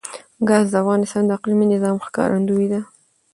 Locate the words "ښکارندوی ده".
2.05-2.81